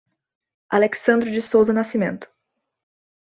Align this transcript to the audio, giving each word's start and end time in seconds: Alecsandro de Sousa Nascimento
Alecsandro 0.73 1.29
de 1.29 1.39
Sousa 1.43 1.71
Nascimento 1.73 2.27